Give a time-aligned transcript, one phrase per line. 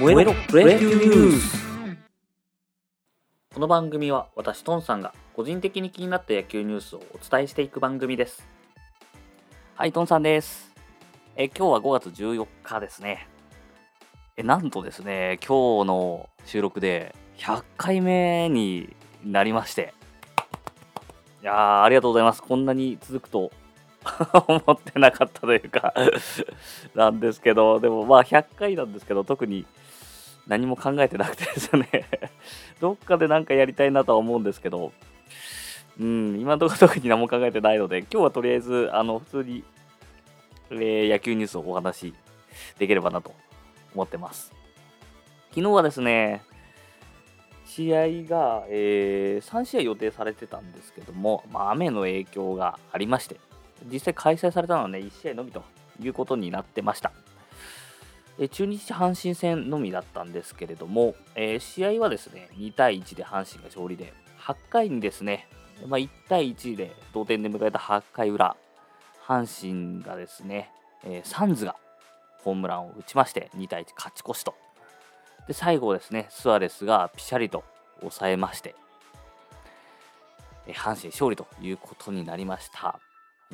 [0.00, 1.58] 燃えろプロ野球ニュース
[3.52, 8.48] この番組は私トンさんが個人的に気になった野球ニュースをお伝えしていく番組です。
[9.74, 10.72] はいトンさんです。
[11.36, 13.28] え今日は5月14日ですね。
[14.38, 19.92] えなんとですね今日の収録で100回目になりまして。
[21.42, 22.42] いやーありがとうございます。
[22.42, 23.52] こんなに続くと
[24.48, 25.94] 思ってなかったというか
[26.94, 29.66] なんですけど、でもまあ100回なんですけど、特に
[30.46, 31.88] 何も考えてなくてですね
[32.80, 34.92] どっかで何かやりたいなとは思うんですけど、
[35.98, 39.64] うん、今のところ特に何も考えてないので、今日はとりあえず、あの、普通に、
[40.70, 42.14] えー、野球ニュースをお話し
[42.78, 43.34] できればなと
[43.94, 44.52] 思ってます。
[45.50, 46.42] 昨日はですね、
[47.66, 53.38] 試合が、えー、3試合予定されてたんですけども、まあ、雨の影響がありまして、
[53.90, 55.62] 実際開催されたのはね、1試合のみと
[56.02, 57.12] いうことになってました。
[58.38, 65.46] え中日阪神戦のみだったんですけれども、えー、試合はですね、2対1で阪神が勝利で、8回にですね、
[65.86, 68.56] まあ、1対1で同点で迎えた8回裏、
[69.26, 70.70] 阪神がですね、
[71.04, 71.76] えー、サンズが
[72.38, 74.54] ホームランを打ちまして、2対1勝ち越しと。
[75.46, 77.62] で、最後ですね、スアレスがピシャリと
[78.00, 78.74] 抑えまして、
[80.66, 82.98] え、阪神勝利ということになりました。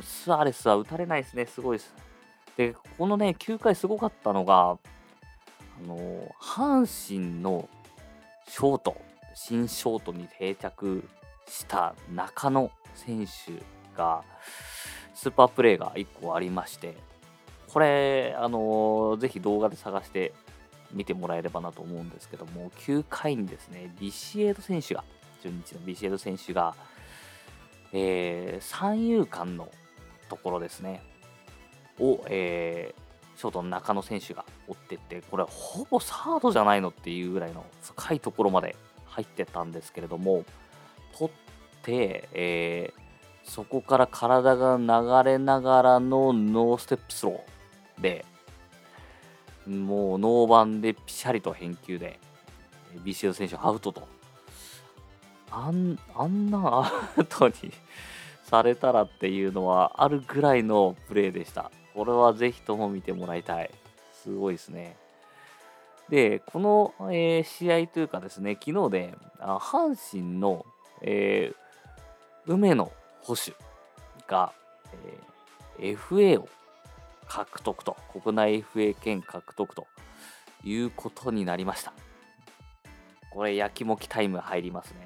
[0.00, 1.46] スアレスは打たれないですね。
[1.46, 1.94] すごいです。
[2.56, 4.78] で、このね、9回すごかったのが、
[5.82, 6.86] あの阪
[7.18, 7.68] 神の
[8.48, 8.96] ショート、
[9.34, 11.06] 新ショートに定着
[11.46, 13.62] した中野選手
[13.96, 14.22] が、
[15.14, 16.96] スーパープレーが1個ありまして、
[17.68, 20.32] これ、あのぜひ動画で探して
[20.92, 25.04] 見てもらえればなと思うんですけども、9回にですね、ビシエド選手が、
[25.42, 26.74] 中日のビシエド選手が、
[27.92, 29.70] えー、三遊間の
[30.28, 31.02] ところですね、
[31.98, 40.44] を、えー、ショートの中野選手が追ってって、これほぼサードじゃないのっていうぐらいの深いところまで入ってたんですけれども、
[41.16, 48.24] 取って、えー、そこから体が流れながらのノーステップスローで、
[49.66, 52.18] もうノーバンでピシャリと返球で、
[53.04, 54.06] BCL 選手アウトと。
[55.50, 57.54] あんあんなアウトに
[58.48, 61.72] されたらっていうのはあるぐらいのプレーでした。
[61.94, 63.70] これはぜひとも見てもらいたい。
[64.12, 64.96] すごいですね。
[66.08, 70.64] で、この、えー、試合というかですね、昨日で、あ阪神の、
[71.02, 72.90] えー、梅野
[73.22, 73.52] 捕手
[74.28, 74.52] が、
[75.80, 76.48] えー、FA を
[77.26, 79.88] 獲得と、国内 FA 権獲得と
[80.62, 81.92] いうことになりました。
[83.32, 85.05] これ、やきもきタイム入りますね。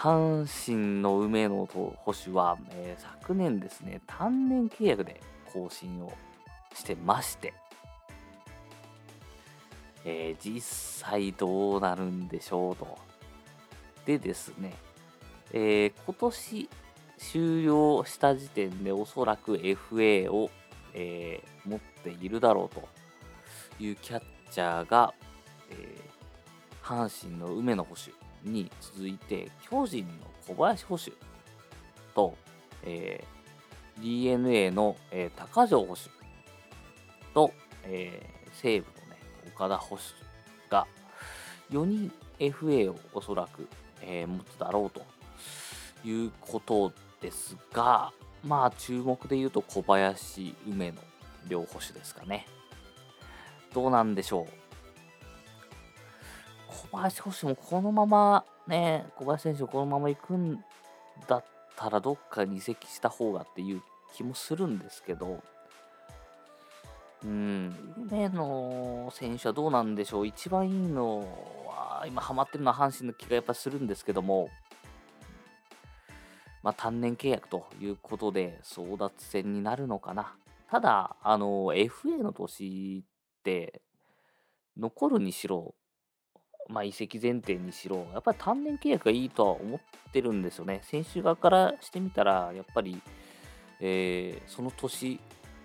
[0.00, 5.20] 阪神の梅野捕手は、えー、昨年ですね、単年契約で
[5.52, 6.10] 更新を
[6.74, 7.52] してまして、
[10.06, 10.62] えー、実
[11.06, 12.98] 際どうなるんでしょうと。
[14.06, 14.72] でですね、
[15.52, 16.68] えー、今年
[17.18, 20.50] 終了した時点でおそらく FA を、
[20.94, 22.88] えー、持っているだろうと
[23.78, 25.12] いうキャッチャーが、
[25.68, 30.12] えー、阪神の梅野捕手に続いて、巨人の
[30.46, 31.12] 小林捕手
[32.14, 32.36] と、
[32.82, 36.10] えー、DNA の、えー、高城捕手
[37.34, 37.52] と、
[37.84, 39.16] えー、西武のね、
[39.54, 40.02] 岡田捕手
[40.70, 40.86] が
[41.70, 43.68] 4人 FA をおそらく、
[44.02, 45.02] えー、持つだろうと
[46.06, 48.12] いうことですが、
[48.44, 50.98] まあ注目で言うと小林、梅野
[51.48, 52.46] 両捕手ですかね。
[53.74, 54.59] どうなんでしょう。
[56.70, 60.64] 小林捕手もこのままね、小林選手このまま行くん
[61.26, 61.44] だっ
[61.76, 63.82] たらどっかに移籍した方がっていう
[64.14, 65.42] 気もするんですけど、
[67.24, 67.74] うん、
[68.08, 70.26] 梅野選手はどうなんでしょう。
[70.26, 71.26] 一番いいの
[71.66, 74.48] は、今ハマってるのは阪神の気がやっぱするんですけども、
[76.62, 80.34] まあ、単年契約ということで争奪戦になるのかな。
[80.70, 83.82] ただ、あの、FA の年って、
[84.76, 85.74] 残るにしろ、
[86.70, 89.80] まあ、移籍前提にしろ、やっぱり単年契約がいいとは思っ
[90.12, 90.80] てるんですよね。
[90.84, 93.00] 選手側からしてみたら、やっぱり、
[93.80, 95.18] えー、その年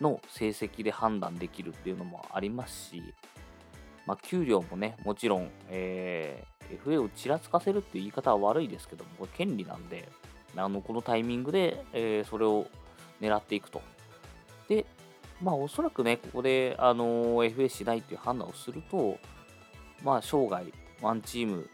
[0.00, 3.02] の成績で判断できるっていうのもありますし、
[4.06, 10.08] まあ、給料もね、もちろん、えー、FA をちらつかせるっていう言い方は悪いですけども、これ権利なんで、
[10.56, 12.66] あのこのタイミングで、えー、それを
[13.20, 13.80] 狙っていくと。
[14.68, 14.84] で、
[15.40, 19.18] まあ、おそらくね、ここで、あの FA しないっていう判断をすると、
[20.02, 20.64] まあ、生涯、
[21.02, 21.68] ワンチーム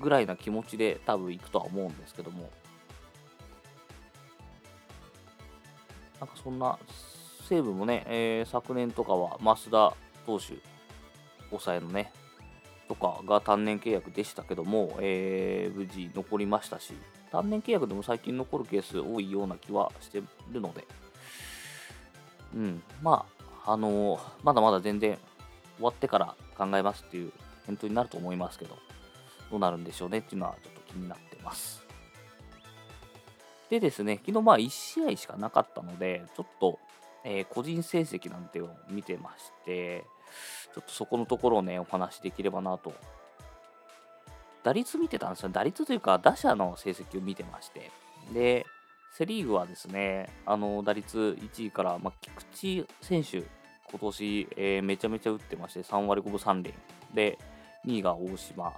[0.00, 2.50] ぐらいな気持ちで多分行くとは思うんですけども、
[6.20, 6.78] なんかそんな、
[7.48, 9.94] 西武もね、えー、昨年とかは増田
[10.26, 10.54] 投手
[11.50, 12.12] 抑えのね、
[12.88, 16.94] とかが単年契約でしたけども、えー、無事残りましたし、
[17.30, 20.84] 単年契約でも最近残るケース多いような気はしてるので、
[22.54, 23.26] うん、ま
[23.64, 25.18] あ、あのー、まだまだ全然
[25.76, 27.32] 終わってから考えますっていう
[27.66, 28.76] 返答になると思いますけど、
[29.50, 31.84] どうなるんでしょうねっていうのはちょっと気になってます。
[33.70, 36.78] でですね、昨日まあ1試合しかなかったので、ちょっと、
[37.24, 40.04] えー、個人成績なんてを見てまして、
[40.74, 42.94] ちょっとそこのところをね、お話しできればなと。
[44.62, 45.48] 打率見てたんですよ。
[45.48, 47.90] 打率というか、打者の成績を見てまして。
[48.32, 48.66] で、
[49.12, 52.42] セ・リーグはですね、あの打率1位から、まあ、菊
[52.82, 53.44] 池選手、
[53.90, 56.74] 今年、えー、めちゃめちゃ打ってまして、3割5分3厘。
[57.14, 57.38] で、
[57.86, 58.72] 2位が大島、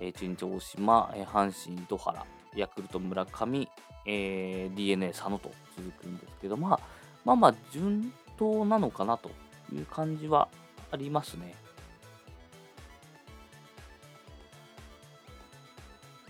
[0.00, 2.24] えー、中日大島、えー、阪神糸原、
[2.56, 3.68] ヤクルト村上、
[4.06, 6.80] えー、d n a 佐野と続くんですけど、まあ、
[7.24, 9.30] まあまあ順当なのかなと
[9.72, 10.48] いう感じは
[10.90, 11.54] ありますね。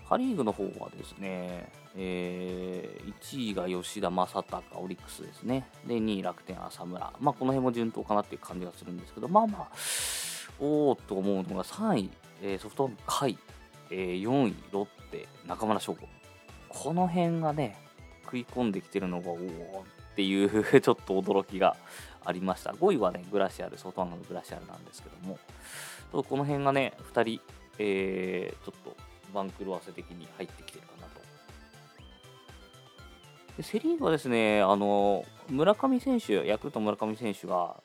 [0.07, 5.67] パ・リーグの方はですね、えー、1位が吉田正尚、オリックスですね。
[5.87, 7.11] で、2位楽天、浅村。
[7.19, 9.75] まあ、この辺も順当かなっていう感じがするんですけど、まあまあ、
[10.59, 12.09] おおと思うのが3位、
[12.41, 13.37] えー、ソフトバンク、甲斐、
[13.91, 16.07] えー、4位、ロッテ、中村翔吾。
[16.69, 17.77] この辺がね、
[18.23, 20.49] 食い込んできてるのが、おおっていう
[20.81, 21.75] ちょっと驚きが
[22.23, 22.71] ありました。
[22.71, 25.37] 5位はね、グラシアル、ソフトバンクのグラシアルなんですけども、
[26.11, 27.41] とこの辺がね、2人、
[27.77, 28.95] えー、ちょっと
[29.33, 31.21] 番狂わせ的に入ってきてるかなと。
[33.57, 37.75] でセ・リーグはですね、あの村上選手、ヤクルト村上選手が、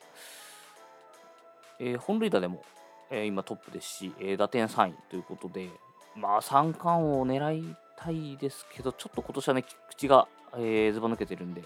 [1.81, 2.63] えー、本塁打でも、
[3.11, 5.71] えー、今トップですし、えー、打点3位ということで、
[6.15, 11.63] まあ三冠王を狙いたいですけど、ちょっと今年はね、口が、えー、ずば抜けてるんで、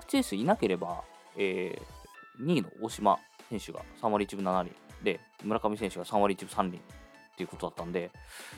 [0.00, 1.02] 口ですいなければ、
[1.36, 3.18] えー、2位の大島
[3.48, 4.72] 選手が3割1分7厘
[5.02, 6.80] で、村上選手が3割1分3厘っ
[7.36, 8.10] ていうことだったんで、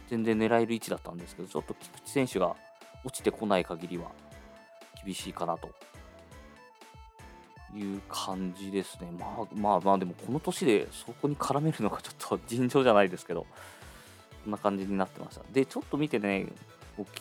[0.09, 2.57] 全然狙える位置だったんですけど、ちょっと菊池選手が
[3.05, 4.11] 落ちてこない限りは
[5.05, 5.71] 厳しいかなと
[7.75, 9.09] いう感じですね。
[9.19, 13.47] まあまあまあ、でもこの年でそこに絡めるのがちょっと尋常じゃないですけど、
[14.45, 15.43] こんな感じになってました。
[15.53, 16.47] で、ちょっと見てね、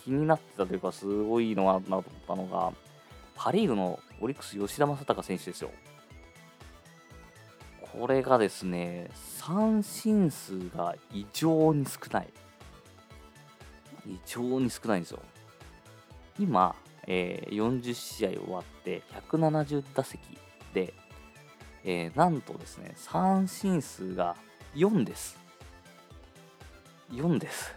[0.03, 2.73] 気になってたというか、すごいのはなと思ったのが、
[3.35, 5.71] パ・リーグのオリックス吉田正尚選手ですよ。
[7.81, 12.27] これがですね、三振数が異常に少ない。
[14.05, 15.19] 異常に少ないんですよ。
[16.39, 16.75] 今、
[17.07, 20.19] えー、40試合終わって170打席
[20.73, 20.93] で、
[21.83, 24.35] えー、なんとですね、三振数が
[24.75, 25.39] 4です。
[27.11, 27.73] 4です。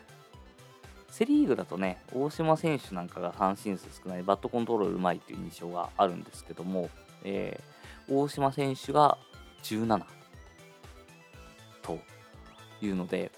[1.09, 6.91] セ・リーグだとね、大島選手なんかが三振数少ない、バットコントロールうまいっていう印象があるんですけども、
[7.23, 9.17] えー、大島選手が
[9.63, 10.03] 17
[11.83, 11.99] と
[12.83, 13.31] いうので、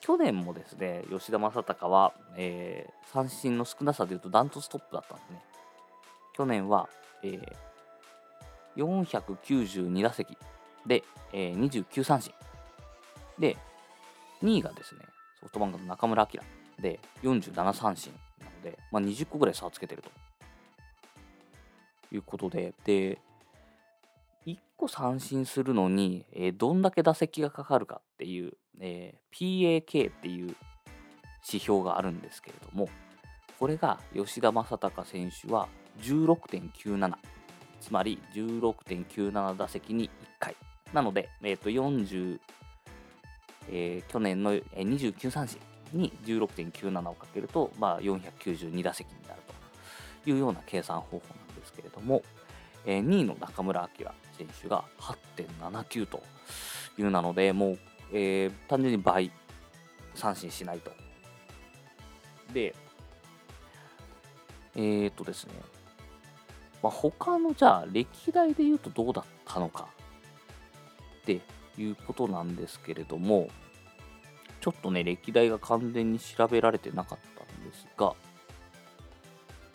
[0.00, 5.42] 去年もですね、吉田正尚は、えー、三振の少なさでいうとダントツトップだったんですね。
[6.34, 6.88] 去年は、
[7.22, 7.52] えー、
[8.76, 10.36] 492打席
[10.86, 12.32] で、えー、29三振。
[13.38, 13.56] で、
[14.42, 15.02] 2位がですね、
[15.40, 16.40] ソフトバンクの中村晃
[16.80, 20.10] で47三振なので、まあ、20個ぐらい差をつけてると
[22.14, 23.18] いうことで、で、
[24.46, 30.56] 1個三振するのに、えー、どんだけ打席がかかるかっていう、えー、PAK っていう
[31.46, 32.88] 指標があるんですけれども、
[33.58, 35.68] これが吉田正尚選手は
[36.00, 37.14] 16.97。
[37.80, 40.56] つまり16.97打席に1回。
[40.92, 42.40] なので、えー、と40、
[43.70, 45.58] えー、去年の29三振
[45.92, 49.40] に16.97をかけると、まあ、492打席になる
[50.24, 52.22] というような計算方法なんですけれども、
[52.84, 56.22] えー、2位の中村晃選手が8.79と
[56.98, 57.78] いうなので、もう、
[58.12, 59.30] えー、単純に倍
[60.14, 60.90] 三振しないと。
[62.52, 62.74] で、
[64.74, 65.52] えー、っとですね、
[66.82, 69.88] まあ、他のじゃあ歴代で言うとどうだったのか
[71.22, 71.40] って
[71.78, 73.48] いうことなんですけれども、
[74.60, 78.14] ちょっとね、歴代が完全に調べられてなかったんですが、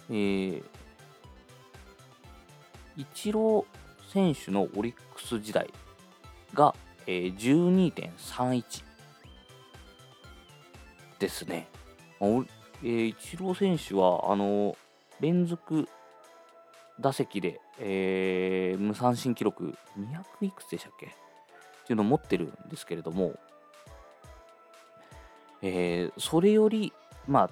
[0.10, 0.64] えー、
[2.98, 5.70] イチロー選手のオリックス時代
[6.54, 6.76] が、
[7.08, 8.84] えー、12.31
[11.20, 11.68] ですね。
[12.20, 14.76] えー、イチロー選手は、あの
[15.20, 15.88] 連続
[17.00, 21.08] 打席で、えー、無三振記録200いくつでしたっけ？
[21.08, 21.10] っ
[21.86, 23.34] ていうのを持ってるんですけれども、
[25.62, 26.94] えー、それより、
[27.28, 27.50] まあ、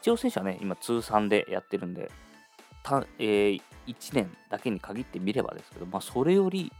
[0.00, 2.10] 一応選手はね、今通算でやってるんで、
[2.82, 6.72] たえー、1年だけに限ってみればですけど、まあ、それより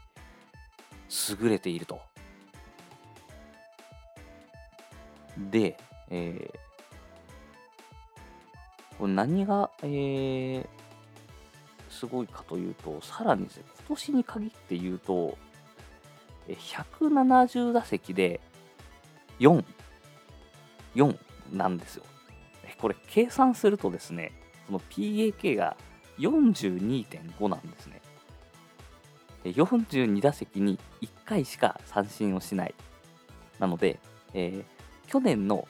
[1.40, 2.00] 優れていると
[5.50, 5.76] で、
[6.10, 6.58] えー、
[8.98, 10.66] これ何が、えー、
[11.88, 15.38] すごいかというと、さらにですね、今年に限って言うと、
[16.48, 18.40] 170打席で
[19.38, 19.64] 4、
[20.94, 21.16] 4
[21.52, 22.04] なんですよ。
[22.80, 24.32] これ計算するとですね、
[24.66, 25.76] その PAK が
[26.18, 27.99] 42.5なんですね。
[29.44, 32.74] 42打席に1回しか三振をしない。
[33.58, 33.98] なので、
[34.34, 35.66] えー、去年の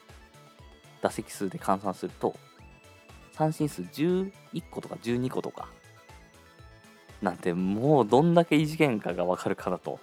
[1.02, 2.34] 打席数で換算すると、
[3.32, 4.32] 三振数11
[4.70, 5.68] 個とか12個とか、
[7.22, 9.98] なんてもうどんだけ異次元かがわかるかなと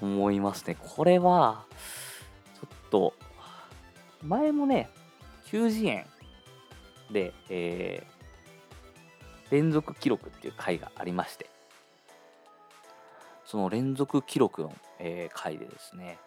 [0.00, 0.76] 思いますね。
[0.78, 1.64] これは、
[2.60, 3.14] ちょっと、
[4.22, 4.90] 前もね、
[5.46, 6.06] 9次元
[7.10, 8.21] で、えー、
[9.52, 11.46] 連続記録っていう回がありまして、
[13.44, 16.18] その連続記録の、えー、回でですね、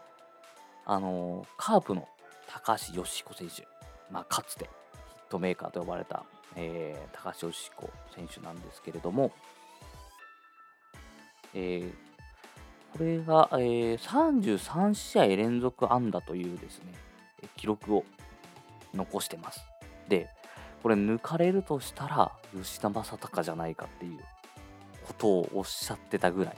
[0.86, 2.08] あのー、カープの
[2.48, 3.68] 高橋義彦選手、
[4.12, 6.24] まあ、かつてヒットメーカーと呼ばれた、
[6.56, 9.32] えー、高橋義彦選手なんですけれども、
[11.56, 11.92] え、
[12.94, 16.94] これが、え、33試合連続安打というですね、
[17.58, 18.06] 記録を
[18.94, 19.66] 残してます。
[20.08, 20.30] で、
[20.86, 24.20] これ抜かれるとしたら吉田正尚じゃないかっていう
[25.08, 26.58] ことをおっしゃってたぐらい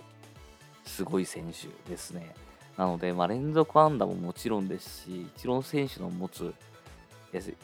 [0.83, 2.35] すごい選手ですね。
[2.75, 6.53] なので、まあ、連続安打ももちろんですし、イチロー選手の持つ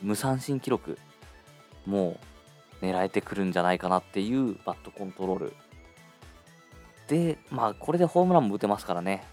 [0.02, 0.98] 無三振記録
[1.86, 2.18] も
[2.82, 5.54] 狙えてくるんじゃないかなっていうバットコントロール。
[7.10, 9.26] で、まあ、これでホームランも打てますからね。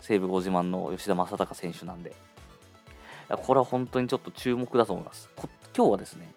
[0.00, 2.14] 西武ご自慢の吉田正尚選手なんで。
[3.28, 5.28] これは本当にちょっと注目だと思います。
[5.76, 6.32] 今日はですね、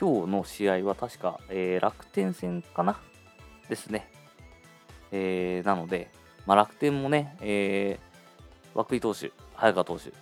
[0.00, 2.98] 今日の試合は確か、えー、楽天戦かな？
[3.68, 4.10] ですね。
[5.12, 6.10] えー、なので、
[6.46, 10.12] まあ、楽天もね、えー、涌井投手、早川投手っ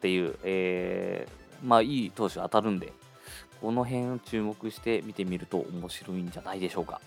[0.00, 2.92] ていう、えー、まあいい投手当たるんで、
[3.60, 7.00] この辺を注目して見てみると面白いんじゃないでしょうか。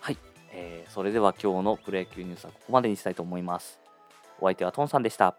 [0.00, 0.18] はい、
[0.50, 3.78] えー、それでは今日のプロ野球ニュースはここまでにしたいと思います。
[4.40, 5.36] お相手はトンさんでした。